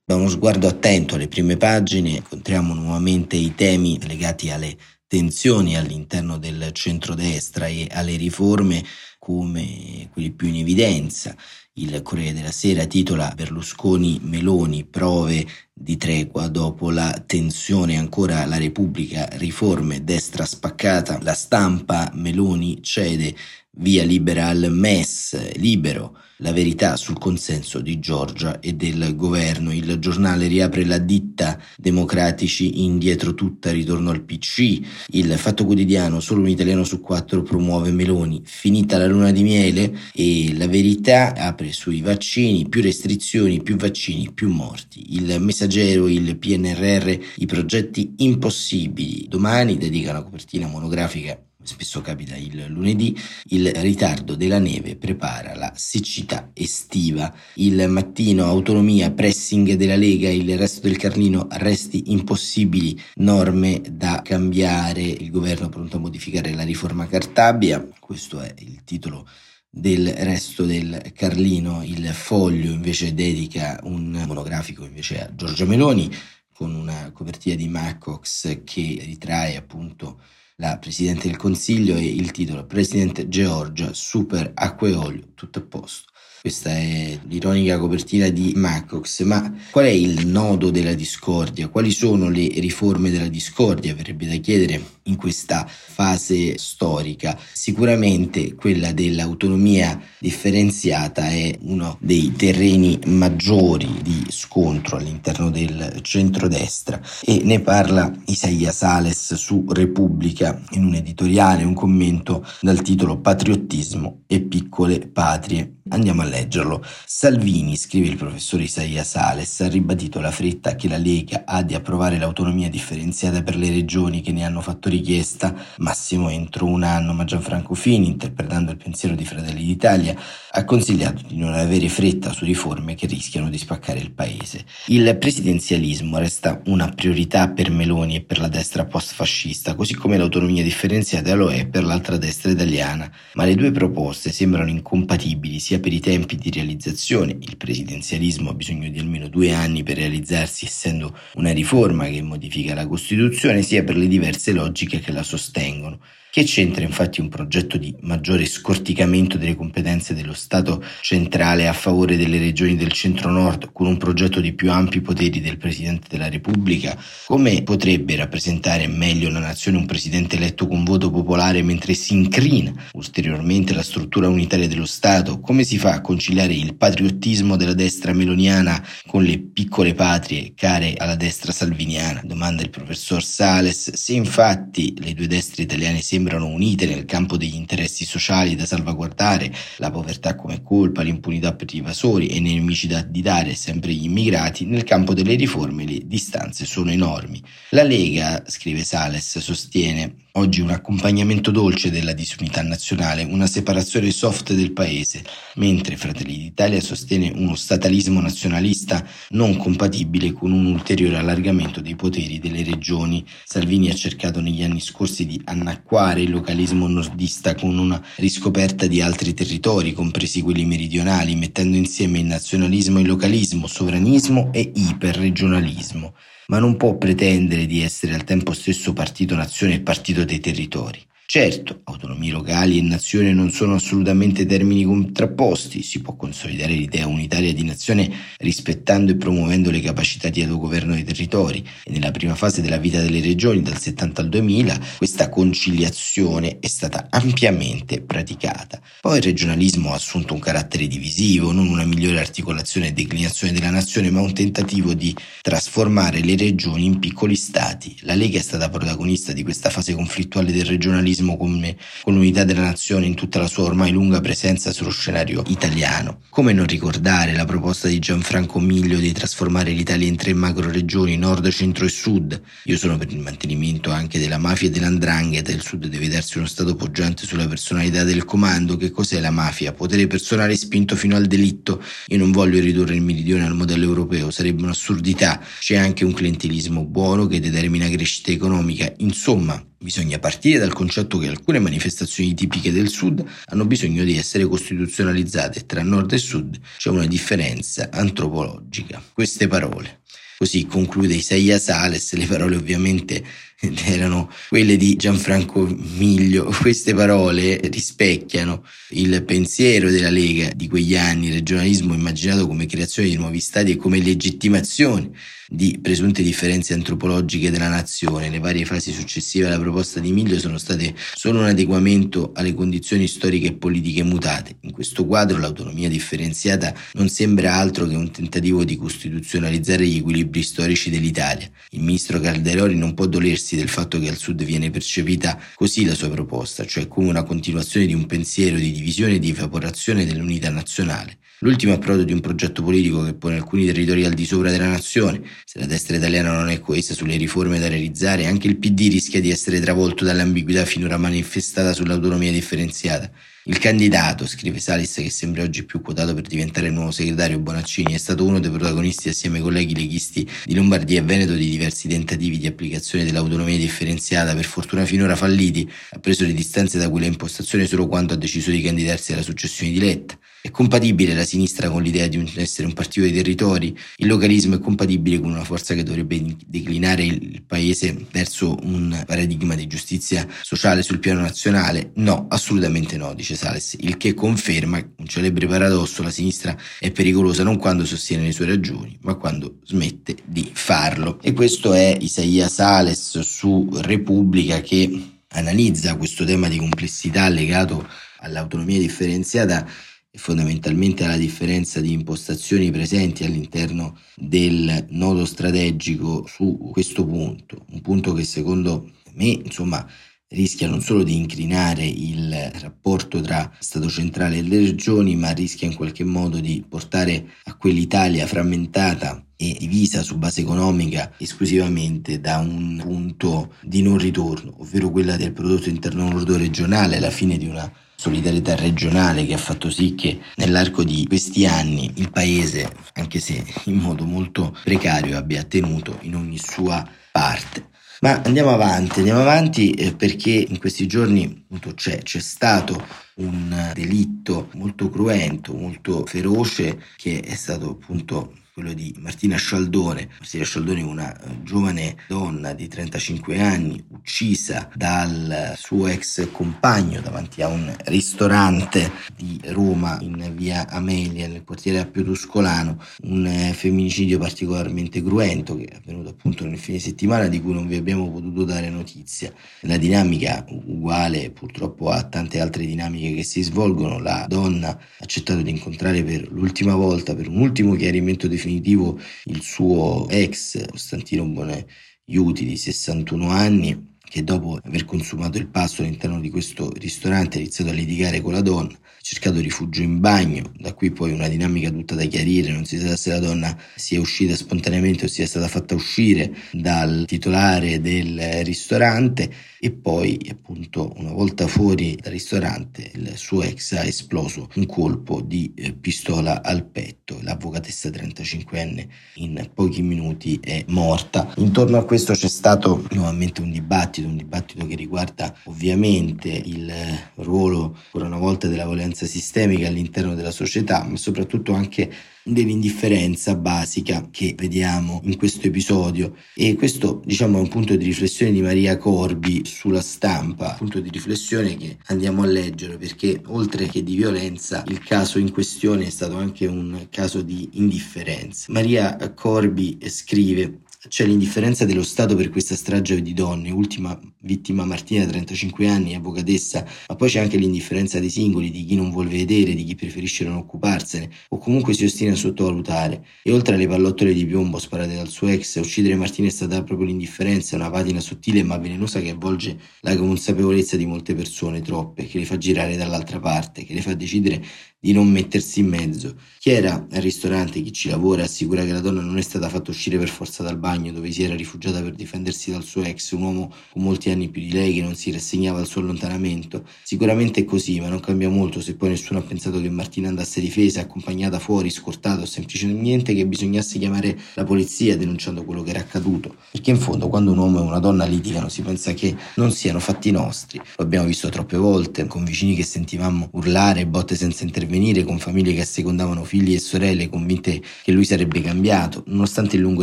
Da 0.07 0.17
uno 0.17 0.29
sguardo 0.31 0.67
attento 0.67 1.17
alle 1.17 1.29
prime 1.29 1.59
pagine 1.59 2.09
incontriamo 2.13 2.73
nuovamente 2.73 3.37
i 3.37 3.55
temi 3.55 4.01
legati 4.07 4.51
alle 4.51 4.75
tensioni 5.11 5.77
all'interno 5.77 6.39
del 6.39 6.71
centrodestra 6.71 7.67
e 7.67 7.89
alle 7.91 8.15
riforme 8.15 8.85
come 9.19 10.09
quelli 10.13 10.31
più 10.31 10.47
in 10.47 10.55
evidenza. 10.59 11.35
Il 11.73 12.01
Corriere 12.03 12.33
della 12.33 12.53
Sera 12.53 12.87
titola 12.87 13.33
Berlusconi-Meloni 13.35 14.85
prove 14.85 15.45
di 15.73 15.97
tregua 15.97 16.47
dopo 16.47 16.93
la 16.93 17.11
tensione 17.27 17.97
ancora 17.97 18.47
la 18.47 18.57
Repubblica 18.57 19.29
riforme 19.33 20.05
destra 20.05 20.45
spaccata 20.45 21.19
la 21.23 21.35
stampa 21.35 22.13
Meloni 22.15 22.81
cede 22.81 23.35
via 23.79 24.05
libera 24.05 24.49
al 24.49 24.69
MES 24.71 25.57
libero 25.57 26.17
la 26.41 26.53
verità 26.53 26.97
sul 26.97 27.19
consenso 27.19 27.81
di 27.81 27.99
Giorgia 27.99 28.61
e 28.61 28.75
del 28.75 29.15
governo. 29.15 29.73
Il 29.73 29.99
giornale 29.99 30.47
riapre 30.47 30.85
la 30.85 30.99
ditta 30.99 31.61
democratici 31.77 32.83
indietro 32.83 33.35
tutta, 33.35 33.71
ritorno 33.71 34.11
al 34.11 34.23
PC. 34.23 34.81
Il 35.09 35.33
fatto 35.37 35.65
quotidiano, 35.65 36.21
solo 36.21 36.41
un 36.41 36.49
italiano 36.49 36.85
su 36.85 37.01
quattro 37.01 37.43
promuove 37.43 37.93
Meloni. 37.93 38.43
Finita 38.45 38.99
la 38.99 39.07
luna 39.07 39.33
di 39.33 39.43
miele 39.43 39.95
e 40.13 40.55
la 40.57 40.67
verità 40.67 41.35
apre 41.35 41.73
sui 41.73 42.01
vaccini, 42.01 42.69
più 42.69 42.83
restrizioni, 42.83 43.63
più 43.63 43.77
vaccini, 43.77 44.33
più 44.33 44.49
morti. 44.49 45.15
Il 45.15 45.41
messaggero, 45.41 46.09
il 46.09 46.37
PNRR, 46.39 47.19
i 47.37 47.47
progetti 47.47 48.15
impossibili. 48.19 49.27
Domani 49.29 49.77
dedica 49.77 50.11
una 50.11 50.23
copertina 50.23 50.67
monografica 50.67 51.39
spesso 51.71 52.01
capita 52.01 52.37
il 52.37 52.67
lunedì, 52.69 53.17
il 53.51 53.71
ritardo 53.71 54.35
della 54.35 54.59
neve 54.59 54.97
prepara 54.97 55.55
la 55.55 55.73
siccità 55.77 56.51
estiva. 56.53 57.33
Il 57.55 57.89
mattino 57.89 58.45
autonomia, 58.45 59.13
pressing 59.13 59.75
della 59.75 59.95
Lega, 59.95 60.29
il 60.29 60.59
resto 60.59 60.81
del 60.89 60.97
Carlino, 60.97 61.47
arresti 61.49 62.11
impossibili, 62.13 63.01
norme 63.17 63.81
da 63.89 64.21
cambiare, 64.25 65.03
il 65.03 65.31
governo 65.31 65.69
pronto 65.69 65.99
a 65.99 66.01
modificare 66.01 66.53
la 66.55 66.65
riforma 66.65 67.07
Cartabia, 67.07 67.87
questo 68.01 68.41
è 68.41 68.53
il 68.59 68.83
titolo 68.85 69.29
del 69.71 70.13
resto 70.13 70.65
del 70.65 71.13
Carlino, 71.15 71.85
il 71.85 72.09
foglio 72.09 72.73
invece 72.73 73.15
dedica 73.15 73.79
un 73.85 74.11
monografico 74.27 74.85
invece 74.85 75.23
a 75.23 75.33
Giorgia 75.33 75.65
Meloni 75.65 76.11
con 76.53 76.75
una 76.75 77.11
copertina 77.13 77.55
di 77.55 77.69
Macox 77.69 78.65
che 78.65 79.01
ritrae 79.03 79.57
appunto 79.57 80.21
la 80.61 80.77
Presidente 80.77 81.27
del 81.27 81.39
Consiglio 81.39 81.97
e 81.97 82.05
il 82.05 82.33
titolo 82.33 82.67
Presidente 82.67 83.29
Georgia, 83.29 83.95
super 83.95 84.53
acqua 84.55 84.89
e 84.89 84.95
olio, 84.95 85.29
tutto 85.35 85.59
a 85.59 85.63
posto. 85.63 86.10
Questa 86.43 86.71
è 86.71 87.19
l'ironica 87.29 87.79
copertina 87.79 88.31
di 88.31 88.55
Macox, 88.57 89.25
ma 89.25 89.55
qual 89.71 89.85
è 89.85 89.91
il 89.91 90.27
nodo 90.27 90.71
della 90.71 90.95
discordia? 90.95 91.69
Quali 91.69 91.91
sono 91.91 92.31
le 92.31 92.49
riforme 92.61 93.11
della 93.11 93.29
discordia? 93.29 93.95
Verrebbe 93.95 94.27
da 94.27 94.37
chiedere 94.37 94.83
in 95.03 95.17
questa 95.17 95.67
fase 95.69 96.57
storica. 96.57 97.39
Sicuramente 97.53 98.55
quella 98.55 98.93
dell'autonomia 98.93 100.01
differenziata 100.19 101.29
è 101.29 101.59
uno 101.61 101.99
dei 102.01 102.33
terreni 102.33 102.99
maggiori 103.05 104.01
di 104.03 104.25
scontro 104.31 104.97
all'interno 104.97 105.51
del 105.51 105.99
centrodestra 106.01 107.03
e 107.23 107.43
ne 107.45 107.61
parla 107.61 108.11
Isaia 108.27 108.73
Sales 108.73 109.35
su 109.35 109.67
Repubblica 109.69 110.59
in 110.71 110.87
un 110.87 110.95
editoriale, 110.95 111.65
un 111.65 111.75
commento 111.75 112.47
dal 112.63 112.81
titolo 112.81 113.21
Patriottismo 113.21 114.23
e 114.27 114.41
piccole 114.41 115.01
patrie. 115.01 115.80
Andiamo 115.93 116.23
a 116.23 116.25
leggerlo. 116.25 116.85
Salvini, 117.05 117.77
scrive 117.77 118.07
il 118.07 118.17
professor 118.17 118.61
Isaia 118.61 119.03
Sales, 119.03 119.61
ha 119.61 119.69
ribadito 119.69 120.21
la 120.21 120.31
fretta 120.31 120.77
che 120.77 120.87
la 120.87 120.97
Lega 120.97 121.43
ha 121.45 121.65
di 121.65 121.75
approvare 121.75 122.17
l'autonomia 122.17 122.71
differenziata 122.71 123.43
per 123.43 123.57
le 123.57 123.71
regioni 123.71 124.21
che 124.21 124.31
ne 124.31 124.45
hanno 124.45 124.61
fatto 124.61 124.89
richiesta, 124.89 125.53
massimo 125.79 126.29
entro 126.29 126.67
un 126.67 126.85
anno, 126.85 127.13
ma 127.13 127.25
Gianfranco 127.25 127.75
Fini, 127.75 128.07
interpretando 128.07 128.71
il 128.71 128.77
pensiero 128.77 129.17
di 129.17 129.25
Fratelli 129.25 129.65
d'Italia, 129.65 130.15
ha 130.53 130.65
consigliato 130.65 131.23
di 131.27 131.37
non 131.37 131.55
avere 131.55 131.89
fretta 131.89 132.33
su 132.33 132.45
riforme 132.45 132.95
che 132.95 133.09
rischiano 133.09 133.51
di 133.51 133.59
spaccare 133.59 133.99
il 133.99 134.13
paese. 134.13 134.65
Il 134.87 135.17
presidenzialismo 135.19 136.19
resta 136.19 136.61
una 136.67 136.89
priorità 136.89 137.49
per 137.49 137.71
Meloni 137.71 138.15
e 138.15 138.21
per 138.21 138.39
la 138.39 138.49
destra 138.49 138.85
post-fascista, 138.85 139.75
così 139.75 139.95
come 139.95 140.17
l'autonomia 140.17 140.63
differenziata 140.63 141.35
lo 141.35 141.51
è 141.51 141.67
per 141.67 141.83
l'altra 141.83 142.17
destra 142.17 142.53
italiana, 142.53 143.11
ma 143.35 143.45
le 143.45 143.57
due 143.57 143.73
proposte 143.73 144.31
sembrano 144.31 144.71
incompatibili 144.71 145.59
sia 145.59 145.79
per 145.81 145.93
i 145.93 146.01
tempi 146.01 146.37
di 146.37 146.51
realizzazione, 146.51 147.33
il 147.33 147.57
presidenzialismo 147.57 148.51
ha 148.51 148.55
bisogno 148.55 148.89
di 148.89 148.99
almeno 148.99 149.29
due 149.29 149.53
anni 149.53 149.83
per 149.83 149.97
realizzarsi 149.97 150.67
essendo 150.67 151.17
una 151.35 151.53
riforma 151.53 152.07
che 152.09 152.23
modifica 152.23 152.75
la 152.75 152.87
Costituzione, 152.87 153.63
sia 153.63 153.83
per 153.83 153.97
le 153.97 154.07
diverse 154.07 154.53
logiche 154.53 155.01
che 155.01 155.13
la 155.13 155.23
sostengono. 155.23 155.99
Che 156.33 156.45
c'entra 156.45 156.85
infatti 156.85 157.21
un 157.21 157.29
progetto 157.29 157.77
di 157.77 157.93
maggiore 158.03 158.47
scorticamento 158.47 159.37
delle 159.37 159.57
competenze 159.57 160.15
dello 160.15 160.33
Stato 160.33 160.81
centrale 161.01 161.67
a 161.67 161.73
favore 161.73 162.17
delle 162.17 162.39
regioni 162.39 162.77
del 162.77 162.93
centro-nord 162.93 163.73
con 163.73 163.89
un 163.89 163.97
progetto 163.97 164.39
di 164.39 164.53
più 164.53 164.71
ampi 164.71 165.01
poteri 165.01 165.41
del 165.41 165.57
Presidente 165.57 166.07
della 166.09 166.29
Repubblica? 166.29 166.97
Come 167.27 167.65
potrebbe 167.65 168.15
rappresentare 168.15 168.87
meglio 168.87 169.29
la 169.29 169.41
nazione 169.41 169.79
un 169.79 169.87
Presidente 169.87 170.37
eletto 170.37 170.69
con 170.69 170.85
voto 170.85 171.11
popolare 171.11 171.63
mentre 171.63 171.95
si 171.95 172.15
incrina 172.15 172.73
ulteriormente 172.93 173.75
la 173.75 173.83
struttura 173.83 174.29
unitaria 174.29 174.69
dello 174.69 174.87
Stato? 174.87 175.41
Come 175.41 175.65
si 175.65 175.79
fa 175.79 175.95
a 175.95 176.01
conciliare 176.01 176.55
il 176.55 176.77
patriottismo 176.77 177.57
della 177.57 177.75
destra 177.75 178.13
meloniana 178.13 178.81
con 179.05 179.25
le 179.25 179.41
piccole 179.41 179.95
patrie 179.95 180.53
care 180.55 180.95
alla 180.97 181.17
destra 181.17 181.51
salviniana? 181.51 182.23
Domanda 182.23 182.63
il 182.63 182.71
professor 182.71 183.21
Sales. 183.21 183.95
Se 183.95 184.13
infatti 184.13 184.95
le 184.97 185.13
due 185.13 185.27
destre 185.27 185.65
italiane 185.65 186.01
sembrano 186.01 186.19
sembrano 186.21 186.49
unite 186.49 186.85
nel 186.85 187.07
campo 187.07 187.39
degli 187.39 187.55
interessi 187.55 188.05
sociali 188.05 188.55
da 188.55 188.67
salvaguardare, 188.67 189.51
la 189.79 189.91
povertà 189.91 190.35
come 190.35 190.63
colpa, 190.63 191.01
l'impunità 191.01 191.55
per 191.55 191.69
gli 191.73 191.79
evasori 191.79 192.27
e 192.27 192.41
nemici 192.41 192.87
da 192.87 192.99
additare 192.99 193.55
sempre 193.55 193.95
gli 193.95 194.05
immigrati, 194.05 194.67
nel 194.67 194.85
campo 194.85 195.15
delle 195.15 195.35
riforme 195.35 195.87
le 195.87 196.01
distanze 196.05 196.67
sono 196.67 196.91
enormi. 196.91 197.43
La 197.71 197.85
Lega, 197.85 198.43
scrive 198.47 198.85
Sales, 198.85 199.39
sostiene 199.39 200.15
oggi 200.33 200.61
un 200.61 200.71
accompagnamento 200.71 201.51
dolce 201.51 201.91
della 201.91 202.13
disunità 202.13 202.63
nazionale, 202.63 203.25
una 203.25 203.47
separazione 203.47 204.11
soft 204.11 204.53
del 204.53 204.73
paese, 204.73 205.25
mentre 205.57 205.97
Fratelli 205.97 206.39
d'Italia 206.39 206.81
sostiene 206.81 207.33
uno 207.35 207.55
statalismo 207.55 208.21
nazionalista 208.21 209.05
non 209.31 209.57
compatibile 209.57 210.33
con 210.33 210.53
un 210.53 210.67
ulteriore 210.67 211.17
allargamento 211.17 211.81
dei 211.81 211.97
poteri 211.97 212.39
delle 212.39 212.63
regioni. 212.63 213.25
Salvini 213.45 213.91
ha 213.91 213.95
cercato 213.95 214.41
negli 214.41 214.63
anni 214.63 214.81
scorsi 214.81 215.27
di 215.27 215.41
annacquare 215.45 216.23
il 216.23 216.31
localismo 216.31 216.87
nordista 216.87 217.55
con 217.55 217.77
una 217.77 218.01
riscoperta 218.17 218.87
di 218.87 219.01
altri 219.01 219.35
territori, 219.35 219.93
compresi 219.93 220.43
quelli 220.43 220.65
meridionali, 220.65 221.35
mettendo 221.35 221.77
insieme 221.77 222.19
il 222.19 222.27
nazionalismo 222.27 222.99
e 222.99 223.03
il 223.03 223.09
localismo, 223.09 223.67
sovranismo 223.67 224.51
e 224.53 224.71
iperregionalismo 224.75 226.15
ma 226.51 226.59
non 226.59 226.77
può 226.77 226.97
pretendere 226.97 227.65
di 227.65 227.81
essere 227.81 228.13
al 228.13 228.25
tempo 228.25 228.53
stesso 228.53 228.93
partito 228.93 229.37
nazione 229.37 229.75
e 229.75 229.81
partito 229.81 230.25
dei 230.25 230.41
territori. 230.41 231.01
Certo, 231.33 231.83
autonomie 231.85 232.33
locali 232.33 232.77
e 232.77 232.83
nazione 232.83 233.33
non 233.33 233.53
sono 233.53 233.77
assolutamente 233.77 234.47
termini 234.47 234.83
contrapposti, 234.83 235.81
si 235.81 236.03
può 236.03 236.17
consolidare 236.17 236.73
l'idea 236.73 237.07
unitaria 237.07 237.55
di 237.55 237.63
nazione 237.63 238.11
rispettando 238.39 239.13
e 239.13 239.17
promuovendo 239.17 239.71
le 239.71 239.79
capacità 239.79 240.29
di 240.29 240.43
autogoverno 240.43 240.95
dei 240.95 241.05
territori 241.05 241.65
e 241.85 241.93
nella 241.93 242.11
prima 242.11 242.35
fase 242.35 242.63
della 242.63 242.79
vita 242.79 243.01
delle 243.01 243.21
regioni 243.21 243.63
dal 243.63 243.79
70 243.79 244.23
al 244.23 244.29
2000 244.29 244.81
questa 244.97 245.29
conciliazione 245.29 246.59
è 246.59 246.67
stata 246.67 247.07
ampiamente 247.09 248.01
praticata. 248.01 248.81
Poi 249.01 249.19
il 249.19 249.23
regionalismo 249.23 249.93
ha 249.93 249.95
assunto 249.95 250.35
un 250.35 250.41
carattere 250.41 250.89
divisivo, 250.89 251.53
non 251.53 251.69
una 251.69 251.85
migliore 251.85 252.19
articolazione 252.19 252.89
e 252.89 252.93
declinazione 252.93 253.53
della 253.53 253.71
nazione, 253.71 254.11
ma 254.11 254.21
un 254.21 254.35
tentativo 254.35 254.95
di 254.95 255.15
trasformare 255.43 256.25
le 256.25 256.35
regioni 256.35 256.87
in 256.87 256.99
piccoli 256.99 257.37
stati. 257.37 257.97
La 258.01 258.17
Lega 258.17 258.41
è 258.41 258.43
stata 258.43 258.69
protagonista 258.69 259.33
di 259.33 259.45
questa 259.45 259.71
fase 259.71 259.95
conflittuale 259.95 260.51
del 260.51 260.65
regionalismo 260.65 261.19
nazionalismo 261.21 261.37
come 261.37 261.77
con 262.03 262.15
l'unità 262.15 262.45
della 262.45 262.63
nazione 262.63 263.07
in 263.07 263.15
tutta 263.15 263.39
la 263.39 263.47
sua 263.47 263.65
ormai 263.65 263.91
lunga 263.91 264.21
presenza 264.21 264.73
sullo 264.73 264.91
scenario 264.91 265.43
italiano. 265.49 266.21
Come 266.31 266.53
non 266.53 266.67
ricordare 266.67 267.35
la 267.35 267.45
proposta 267.45 267.89
di 267.89 267.99
Gianfranco 267.99 268.59
Miglio 268.59 268.99
di 268.99 269.13
trasformare 269.13 269.71
l'Italia 269.73 270.09
in 270.09 270.17
tre 270.17 270.33
macro 270.33 270.71
regioni, 270.71 271.17
nord, 271.17 271.49
centro 271.51 271.85
e 271.85 271.89
sud? 271.89 272.41
Io 272.65 272.77
sono 272.77 272.97
per 272.97 273.11
il 273.13 273.19
mantenimento 273.19 273.91
anche 273.91 274.19
della 274.19 274.39
mafia 274.39 274.69
e 274.69 274.71
dell'andrangheta, 274.71 275.53
il 275.53 275.63
sud 275.63 275.87
deve 275.87 276.09
darsi 276.09 276.39
uno 276.39 276.47
stato 276.47 276.75
poggiante 276.75 277.27
sulla 277.27 277.47
personalità 277.47 278.05
del 278.05 278.25
comando. 278.25 278.77
Che 278.77 278.91
cos'è 278.91 279.21
la 279.21 279.31
mafia? 279.31 279.73
Potere 279.73 280.07
personale 280.07 280.57
spinto 280.57 280.97
fino 280.97 281.17
al 281.17 281.27
delitto. 281.27 281.83
Io 282.09 282.19
non 282.19 282.33
voglio 282.33 282.61
ridurre 282.61 282.95
il 282.95 283.03
meridione 283.03 283.45
al 283.45 283.55
modello 283.55 283.85
europeo, 283.85 284.31
sarebbe 284.31 284.63
un'assurdità. 284.63 285.41
C'è 285.59 285.77
anche 285.77 286.05
un 286.05 286.13
clientelismo 286.13 286.85
buono 286.85 287.27
che 287.27 287.41
determina 287.41 287.89
crescita 287.89 288.31
economica. 288.31 288.93
Insomma, 288.99 289.63
Bisogna 289.83 290.19
partire 290.19 290.59
dal 290.59 290.75
concetto 290.75 291.17
che 291.17 291.27
alcune 291.27 291.59
manifestazioni 291.59 292.35
tipiche 292.35 292.71
del 292.71 292.91
Sud 292.91 293.25
hanno 293.47 293.65
bisogno 293.65 294.05
di 294.05 294.15
essere 294.19 294.45
costituzionalizzate 294.45 295.61
e 295.61 295.65
tra 295.65 295.83
Nord 295.83 296.13
e 296.13 296.19
Sud 296.19 296.61
c'è 296.77 296.91
una 296.91 297.07
differenza 297.07 297.89
antropologica. 297.91 299.03
Queste 299.15 299.49
parole. 299.49 300.03
Così 300.37 300.67
conclude 300.67 301.15
Isaia 301.15 301.59
Sales, 301.59 302.13
le 302.13 302.27
parole 302.27 302.57
ovviamente 302.57 303.25
erano 303.87 304.31
quelle 304.51 304.77
di 304.77 304.97
Gianfranco 304.97 305.67
Miglio. 305.67 306.55
Queste 306.61 306.93
parole 306.93 307.59
rispecchiano 307.65 308.63
il 308.91 309.23
pensiero 309.25 309.89
della 309.89 310.11
Lega 310.11 310.51
di 310.55 310.69
quegli 310.69 310.95
anni, 310.95 311.29
il 311.29 311.35
regionalismo 311.35 311.95
immaginato 311.95 312.47
come 312.47 312.67
creazione 312.67 313.09
di 313.09 313.17
nuovi 313.17 313.41
stati 313.41 313.71
e 313.71 313.77
come 313.77 313.99
legittimazione 313.99 315.11
di 315.53 315.81
presunte 315.83 316.23
differenze 316.23 316.75
antropologiche 316.75 317.51
della 317.51 317.69
nazione. 317.69 318.31
Le 318.31 318.39
varie 318.39 318.65
fasi 318.65 318.93
successive 318.93 319.47
alla 319.47 319.59
proposta 319.59 319.99
di 319.99 320.13
Miglio 320.13 320.39
sono 320.39 320.59
state 320.59 320.95
solo 321.15 321.41
un 321.41 321.47
adeguamento 321.47 322.31
alle 322.35 322.55
condizioni 322.55 323.09
storiche 323.09 323.49
e 323.49 323.53
politiche 323.55 324.05
mutate. 324.05 324.59
In 324.61 324.71
questo 324.71 325.05
quadro 325.05 325.39
l'autonomia 325.39 325.89
differenziata 325.89 326.73
non 326.93 327.09
sembra 327.09 327.55
altro 327.55 327.87
che 327.87 327.97
un 327.97 328.13
tentativo 328.13 328.63
di 328.63 328.77
costituzionalizzare 328.77 329.85
gli 329.85 329.97
equilibri 329.97 330.43
storici 330.43 330.89
dell'Italia. 330.89 331.51
Il 331.71 331.81
ministro 331.81 332.21
Calderoli 332.21 332.77
non 332.77 332.95
può 332.95 333.07
dolersi 333.07 333.57
del 333.57 333.69
fatto 333.69 333.99
che 333.99 334.09
al 334.09 334.17
Sud 334.17 334.45
viene 334.45 334.71
percepita 334.71 335.37
così 335.57 335.85
la 335.85 335.95
sua 335.95 336.11
proposta, 336.11 336.65
cioè 336.65 336.87
come 336.87 337.09
una 337.09 337.25
continuazione 337.25 337.87
di 337.87 337.95
un 337.95 338.07
pensiero 338.07 338.57
di 338.57 338.71
divisione 338.71 339.15
e 339.15 339.19
di 339.19 339.31
evaporazione 339.31 340.07
dell'unità 340.07 340.49
nazionale. 340.49 341.19
L'ultimo 341.43 341.73
approdo 341.73 342.05
di 342.05 342.13
un 342.13 342.21
progetto 342.21 342.63
politico 342.63 343.03
che 343.03 343.15
pone 343.15 343.37
alcuni 343.37 343.65
territori 343.65 344.05
al 344.05 344.13
di 344.13 344.27
sopra 344.27 344.51
della 344.51 344.69
nazione. 344.69 345.23
Se 345.45 345.59
la 345.59 345.67
destra 345.67 345.97
italiana 345.97 346.33
non 346.33 346.49
è 346.51 346.61
coesa 346.61 346.95
sulle 346.95 347.17
riforme 347.17 347.59
da 347.59 347.69
realizzare, 347.69 348.27
anche 348.27 348.47
il 348.47 348.57
PD 348.57 348.89
rischia 348.91 349.21
di 349.21 349.31
essere 349.31 349.61
travolto 349.61 350.05
dall'ambiguità 350.05 350.65
finora 350.65 350.97
manifestata 350.97 351.73
sull'autonomia 351.73 352.31
differenziata. 352.31 353.11
Il 353.45 353.59
candidato, 353.59 354.27
scrive 354.27 354.61
Salis, 354.61 354.95
che 354.95 355.11
sembra 355.11 355.43
oggi 355.43 355.65
più 355.65 355.81
quotato 355.81 356.13
per 356.13 356.27
diventare 356.27 356.67
il 356.67 356.75
nuovo 356.75 356.91
segretario 356.91 357.39
Bonaccini, 357.39 357.95
è 357.95 357.99
stato 357.99 358.25
uno 358.25 358.39
dei 358.39 358.51
protagonisti 358.51 359.09
assieme 359.09 359.39
ai 359.39 359.43
colleghi 359.43 359.75
leghisti 359.75 360.29
di 360.45 360.55
Lombardia 360.55 361.01
e 361.01 361.03
Veneto 361.03 361.33
di 361.33 361.49
diversi 361.49 361.89
tentativi 361.89 362.39
di 362.39 362.47
applicazione 362.47 363.05
dell'autonomia 363.05 363.57
differenziata, 363.57 364.35
per 364.35 364.45
fortuna 364.45 364.85
finora 364.85 365.17
falliti, 365.17 365.69
ha 365.91 365.99
preso 365.99 366.25
le 366.25 366.35
distanze 366.35 366.79
da 366.79 366.91
quella 366.91 367.07
impostazione 367.07 367.67
solo 367.67 367.89
quando 367.89 368.13
ha 368.13 368.17
deciso 368.17 368.51
di 368.51 368.61
candidarsi 368.61 369.15
alla 369.15 369.23
successione 369.23 369.73
di 369.73 369.81
Letta. 369.81 370.19
È 370.43 370.51
compatibile 370.51 371.13
la 371.13 371.27
sinistra 371.27 371.69
con 371.69 371.83
l'idea 371.83 372.07
di 372.07 372.33
essere 372.37 372.67
un 372.67 372.73
partito 372.73 373.03
dei 373.03 373.13
territori? 373.13 373.77
Il 373.97 374.07
localismo 374.07 374.55
è 374.55 374.59
compatibile 374.59 375.21
con 375.21 375.33
una 375.33 375.45
forza 375.45 375.75
che 375.75 375.83
dovrebbe 375.83 376.35
declinare 376.47 377.05
il 377.05 377.43
paese 377.43 378.07
verso 378.11 378.57
un 378.63 379.03
paradigma 379.05 379.55
di 379.55 379.67
giustizia 379.67 380.27
sociale 380.41 380.81
sul 380.81 380.99
piano 380.99 381.21
nazionale? 381.21 381.91
No, 381.97 382.25
assolutamente 382.31 382.97
no, 382.97 383.13
dice 383.13 383.35
Sales, 383.35 383.77
il 383.81 383.99
che 383.99 384.15
conferma 384.15 384.83
un 384.97 385.07
celebre 385.07 385.47
paradosso, 385.47 386.03
la 386.03 386.11
sinistra 386.11 386.57
è 386.79 386.91
pericolosa 386.91 387.43
non 387.43 387.59
quando 387.59 387.85
sostiene 387.85 388.25
le 388.25 388.33
sue 388.33 388.47
ragioni, 388.47 388.97
ma 389.03 389.17
quando 389.17 389.59
smette 389.65 390.17
di 390.25 390.49
farlo. 390.55 391.21
E 391.21 391.35
questo 391.35 391.75
è 391.75 391.99
Isaia 392.01 392.49
Sales 392.49 393.19
su 393.19 393.69
Repubblica 393.83 394.63
che 394.63 395.19
analizza 395.33 395.97
questo 395.97 396.25
tema 396.25 396.49
di 396.49 396.57
complessità 396.57 397.29
legato 397.29 397.87
all'autonomia 398.21 398.79
differenziata 398.79 399.67
e 400.11 400.19
fondamentalmente 400.19 401.05
alla 401.05 401.17
differenza 401.17 401.81
di 401.81 401.93
impostazioni 401.93 402.71
presenti 402.71 403.25
all'interno 403.25 403.99
del 404.17 404.87
nodo 404.91 405.25
strategico 405.25 406.27
su 406.27 406.71
questo 406.73 407.07
punto, 407.07 407.65
un 407.71 407.81
punto 407.81 408.13
che 408.13 408.25
secondo 408.25 408.91
me 409.15 409.29
insomma 409.29 409.87
rischia 410.33 410.69
non 410.69 410.81
solo 410.81 411.03
di 411.03 411.17
incrinare 411.17 411.85
il 411.85 412.51
rapporto 412.61 413.21
tra 413.21 413.51
Stato 413.59 413.89
centrale 413.89 414.39
e 414.39 414.43
le 414.43 414.59
regioni, 414.59 415.17
ma 415.17 415.31
rischia 415.31 415.67
in 415.67 415.75
qualche 415.75 416.05
modo 416.05 416.39
di 416.39 416.65
portare 416.69 417.31
a 417.45 417.57
quell'Italia 417.57 418.27
frammentata 418.27 419.25
e 419.37 419.57
divisa 419.59 420.03
su 420.03 420.19
base 420.19 420.43
economica 420.43 421.13
esclusivamente 421.19 422.21
da 422.21 422.39
un 422.39 422.81
punto 422.81 423.55
di 423.63 423.83
non 423.83 423.99
ritorno, 423.99 424.55
ovvero 424.59 424.91
quella 424.91 425.17
del 425.17 425.33
prodotto 425.33 425.69
interno 425.69 426.11
lordo 426.11 426.37
regionale, 426.37 426.99
alla 426.99 427.11
fine 427.11 427.37
di 427.37 427.47
una 427.47 427.71
solidarietà 428.01 428.57
regionale 428.57 429.27
che 429.27 429.35
ha 429.35 429.39
fatto 429.39 429.69
sì 429.69 429.95
che 429.95 430.21
nell'arco 430.37 430.83
di 430.83 431.05
questi 431.07 431.45
anni 431.45 431.93
il 431.97 432.11
paese, 432.11 432.73
anche 432.95 433.21
se 433.21 433.45
in 433.65 433.77
modo 433.77 434.07
molto 434.07 434.57
precario, 434.65 435.19
abbia 435.19 435.43
tenuto 435.43 435.99
in 436.01 436.17
ogni 436.17 436.39
sua 436.39 436.89
parte. 437.13 437.69
Ma 438.01 438.23
andiamo 438.25 438.53
avanti, 438.53 439.01
andiamo 439.01 439.21
avanti 439.21 439.73
eh, 439.73 439.95
perché 439.95 440.31
in 440.31 440.59
questi 440.59 440.87
giorni 440.87 441.25
appunto, 441.25 441.75
c'è, 441.75 442.01
c'è 442.01 442.21
stato 442.21 442.83
un 443.17 443.71
delitto 443.75 444.49
molto 444.55 444.89
cruento, 444.89 445.53
molto 445.53 446.07
feroce 446.07 446.83
che 446.97 447.21
è 447.21 447.35
stato 447.35 447.69
appunto 447.69 448.33
quello 448.53 448.73
di 448.73 448.95
Martina 448.99 449.37
Scialdone. 449.37 450.09
Martina 450.19 450.45
Scialdone 450.45 450.81
è 450.81 450.85
una 450.85 451.17
eh, 451.17 451.43
giovane 451.43 451.97
donna 452.09 452.53
di 452.53 452.69
35 452.69 453.41
anni 453.41 453.83
uccisa 453.89 454.69
dal 454.75 455.55
suo 455.57 455.87
ex 455.87 456.31
compagno 456.33 457.01
davanti 457.01 457.43
a 457.43 457.49
un 457.49 457.75
ristorante 457.87 458.91
di 459.17 459.41
Roma 459.47 459.99
in 460.01 460.33
via 460.35 460.69
Amelia 460.69 461.29
nel 461.29 461.45
quartiere 461.45 461.79
Appio 461.79 462.03
Tuscolano, 462.03 462.83
un 463.03 463.27
eh, 463.27 463.53
femminicidio 463.53 464.19
particolarmente 464.19 465.03
cruento 465.03 465.57
che 465.57 465.65
è 465.65 465.77
avvenuto 465.77 466.11
appunto 466.11 466.45
nel 466.45 466.59
fine 466.59 466.79
settimana 466.79 467.29
di 467.29 467.41
cui 467.41 467.53
non 467.53 467.67
vi 467.67 467.77
abbiamo 467.77 468.11
potuto 468.11 468.45
dare 468.45 468.69
notizia. 468.69 469.33
La 469.61 469.77
dinamica 469.77 470.45
uguale 470.49 471.31
purtroppo 471.31 471.91
a 471.91 472.03
tante 472.03 472.41
altre 472.41 472.67
dinamiche 472.67 473.15
che 473.15 473.23
si 473.23 473.43
svolgono, 473.43 473.99
la 474.01 474.27
donna 474.29 474.69
ha 474.71 474.79
accettato 474.99 475.41
di 475.43 475.51
incontrare 475.51 476.03
per 476.03 476.31
l'ultima 476.33 476.75
volta, 476.75 477.15
per 477.15 477.29
un 477.29 477.39
ultimo 477.39 477.75
chiarimento 477.75 478.27
definitivo 478.27 478.49
definitivo 478.51 478.99
il 479.25 479.43
suo 479.43 480.09
ex 480.09 480.67
Costantino 480.69 481.25
Bonaiuti 481.27 482.45
di 482.45 482.57
61 482.57 483.29
anni 483.29 483.90
che 484.11 484.25
dopo 484.25 484.59
aver 484.65 484.85
consumato 484.85 485.39
il 485.39 485.47
pasto 485.47 485.83
all'interno 485.83 486.19
di 486.19 486.31
questo 486.31 486.73
ristorante 486.77 487.39
ha 487.39 487.41
iniziato 487.41 487.71
a 487.71 487.75
litigare 487.75 488.21
con 488.21 488.33
la 488.33 488.41
donna, 488.41 488.73
ha 488.73 489.03
cercato 489.03 489.39
rifugio 489.39 489.83
in 489.83 490.01
bagno, 490.01 490.51
da 490.59 490.75
qui 490.75 490.91
poi 490.91 491.13
una 491.13 491.29
dinamica 491.29 491.71
tutta 491.71 491.95
da 491.95 492.05
chiarire, 492.05 492.51
non 492.51 492.65
si 492.65 492.77
sa 492.79 492.97
se 492.97 493.11
la 493.11 493.21
donna 493.21 493.57
sia 493.77 494.01
uscita 494.01 494.35
spontaneamente 494.35 495.05
o 495.05 495.09
sia 495.09 495.29
stata 495.29 495.47
fatta 495.47 495.77
uscire 495.77 496.35
dal 496.51 497.05
titolare 497.07 497.81
del 497.81 498.43
ristorante 498.43 499.33
e 499.63 499.71
poi 499.71 500.19
appunto 500.31 500.93
una 500.97 501.13
volta 501.13 501.47
fuori 501.47 501.97
dal 502.01 502.11
ristorante 502.11 502.91
il 502.95 503.13
suo 503.17 503.43
ex 503.43 503.73
ha 503.73 503.85
esploso 503.85 504.49
un 504.55 504.65
colpo 504.65 505.21
di 505.21 505.53
eh, 505.55 505.75
pistola 505.75 506.43
al 506.43 506.65
petto. 506.65 507.19
L'avvocatessa 507.23 507.91
35enne 507.91 508.89
in 509.17 509.51
pochi 509.53 509.83
minuti 509.83 510.41
è 510.43 510.65
morta. 510.69 511.33
Intorno 511.37 511.77
a 511.77 511.85
questo 511.85 512.15
c'è 512.15 512.29
stato 512.29 512.87
nuovamente 512.93 513.43
un 513.43 513.51
dibattito 513.51 514.00
un 514.07 514.17
dibattito 514.17 514.67
che 514.67 514.75
riguarda 514.75 515.35
ovviamente 515.45 516.29
il 516.29 516.73
ruolo 517.17 517.77
ancora 517.85 518.07
una 518.07 518.19
volta 518.19 518.49
della 518.49 518.67
violenza 518.67 519.07
sistemica 519.07 519.69
all'interno 519.69 520.15
della 520.15 520.31
società 520.31 520.85
ma 520.85 520.97
soprattutto 520.97 521.53
anche 521.53 521.91
dell'indifferenza 522.23 523.35
basica 523.35 524.09
che 524.11 524.35
vediamo 524.37 525.01
in 525.05 525.17
questo 525.17 525.47
episodio 525.47 526.17
e 526.35 526.55
questo 526.55 527.01
diciamo 527.05 527.39
è 527.39 527.41
un 527.41 527.49
punto 527.49 527.75
di 527.77 527.85
riflessione 527.85 528.33
di 528.33 528.43
Maria 528.43 528.77
Corbi 528.77 529.43
sulla 529.45 529.81
stampa, 529.81 530.55
punto 530.59 530.81
di 530.81 530.91
riflessione 530.91 531.57
che 531.57 531.79
andiamo 531.87 532.23
a 532.23 532.27
leggere 532.27 532.77
perché 532.77 533.21
oltre 533.27 533.67
che 533.67 533.83
di 533.83 533.97
violenza 533.97 534.63
il 534.69 534.81
caso 534.81 535.19
in 535.19 535.33
questione 535.33 535.87
è 535.87 535.91
stato 535.91 536.17
anche 536.17 536.47
un 536.47 536.87
caso 536.91 537.23
di 537.23 537.49
indifferenza. 537.55 538.53
Maria 538.53 538.97
Corbi 539.15 539.79
scrive 539.87 540.61
c'è 540.91 541.07
l'indifferenza 541.07 541.65
dello 541.65 541.85
Stato 541.85 542.17
per 542.17 542.31
questa 542.31 542.57
strage 542.57 543.01
di 543.01 543.15
donne, 543.15 543.53
ultima 543.53 543.97
vittima 544.23 544.65
Martina, 544.65 545.07
35 545.07 545.69
anni, 545.69 545.95
avvocatessa, 545.95 546.67
ma 546.89 546.97
poi 546.97 547.09
c'è 547.09 547.21
anche 547.21 547.37
l'indifferenza 547.37 547.99
dei 548.01 548.11
singoli, 548.11 548.51
di 548.51 548.65
chi 548.65 548.75
non 548.75 548.91
vuole 548.91 549.09
vedere, 549.09 549.55
di 549.55 549.65
chi 549.65 549.75
preferisce 549.75 550.25
non 550.25 550.37
occuparsene 550.37 551.09
o 551.29 551.39
comunque 551.39 551.75
si 551.75 551.85
ostina 551.85 552.13
a 552.13 552.17
sottovalutare. 552.17 553.05
E 553.23 553.33
oltre 553.33 553.55
alle 553.55 553.67
pallottole 553.67 554.13
di 554.13 554.27
piombo 554.27 554.59
sparate 554.59 554.95
dal 554.95 555.09
suo 555.09 555.29
ex, 555.29 555.57
uccidere 555.57 555.95
Martina 555.95 556.29
è 556.29 556.31
stata 556.31 556.63
proprio 556.63 556.89
l'indifferenza, 556.89 557.57
una 557.57 557.71
patina 557.71 558.01
sottile 558.01 558.43
ma 558.43 558.59
velenosa 558.59 559.01
che 559.01 559.11
avvolge 559.11 559.59
la 559.81 559.97
consapevolezza 559.97 560.77
di 560.77 560.87
molte 560.87 561.15
persone, 561.15 561.63
troppe, 561.63 562.07
che 562.07 562.19
le 562.19 562.25
fa 562.25 562.37
girare 562.37 562.77
dall'altra 562.77 563.21
parte, 563.21 563.65
che 563.65 563.75
le 563.75 563.83
fa 563.83 563.95
decidere 563.95 564.43
di 564.83 564.93
non 564.93 565.09
mettersi 565.09 565.61
in 565.61 565.69
mezzo. 565.69 566.17
Chi 566.39 566.51
era 566.51 566.87
al 566.91 567.03
ristorante, 567.03 567.61
chi 567.61 567.71
ci 567.73 567.91
lavora, 567.91 568.25
assicura 568.25 568.65
che 568.65 568.73
la 568.73 568.81
donna 568.81 569.03
non 569.03 569.19
è 569.19 569.23
stata 569.23 569.49
fatta 569.51 569.71
uscire 569.71 569.99
per 569.99 570.09
forza 570.09 570.43
dal 570.43 570.59
bagno 570.59 570.91
dove 570.91 571.13
si 571.13 571.23
era 571.23 571.35
rifugiata 571.35 571.83
per 571.83 571.95
difendersi 571.95 572.51
dal 572.51 572.65
suo 572.65 572.83
ex, 572.83 573.11
un 573.13 573.23
uomo 573.23 573.53
con 573.71 573.83
molti 573.83 574.10
anni 574.11 574.29
più 574.29 574.43
di 574.43 574.53
lei 574.53 574.75
che 574.75 574.83
non 574.83 574.95
si 574.95 575.11
rassegnava 575.11 575.59
al 575.59 575.67
suo 575.67 575.81
allontanamento. 575.81 576.65
Sicuramente 576.83 577.41
è 577.41 577.45
così, 577.45 577.81
ma 577.81 577.89
non 577.89 578.01
cambia 578.01 578.29
molto 578.29 578.61
se 578.61 578.75
poi 578.75 578.91
nessuno 578.91 579.21
ha 579.21 579.23
pensato 579.23 579.61
che 579.61 579.71
Martina 579.71 580.09
andasse 580.09 580.41
difesa, 580.41 580.81
accompagnata 580.81 581.39
fuori, 581.39 581.71
scortata 581.71 582.23
o 582.23 582.27
semplicemente 582.27 583.15
che 583.15 583.27
bisognasse 583.27 583.79
chiamare 583.79 584.19
la 584.35 584.45
polizia 584.45 584.97
denunciando 584.97 585.45
quello 585.45 585.63
che 585.63 585.71
era 585.71 585.81
accaduto. 585.81 586.37
Perché 586.51 586.71
in 586.71 586.79
fondo 586.79 587.09
quando 587.09 587.33
un 587.33 587.39
uomo 587.39 587.59
e 587.59 587.63
una 587.63 587.79
donna 587.79 588.05
litigano 588.05 588.49
si 588.49 588.63
pensa 588.63 588.93
che 588.93 589.17
non 589.35 589.51
siano 589.51 589.79
fatti 589.79 590.11
nostri. 590.11 590.59
Lo 590.77 590.85
abbiamo 590.85 591.07
visto 591.07 591.29
troppe 591.29 591.57
volte, 591.57 592.07
con 592.07 592.25
vicini 592.25 592.55
che 592.55 592.65
sentivamo 592.65 593.29
urlare, 593.33 593.87
botte 593.87 594.15
senza 594.17 594.45
intervenire 594.45 595.05
con 595.05 595.19
famiglie 595.19 595.55
che 595.55 595.61
assecondavano 595.61 596.25
figli 596.25 596.55
e 596.55 596.59
sorelle 596.59 597.09
convinte 597.09 597.61
che 597.83 597.93
lui 597.93 598.05
sarebbe 598.05 598.41
cambiato. 598.41 599.05
Nonostante 599.07 599.57
il 599.57 599.63
lungo 599.63 599.83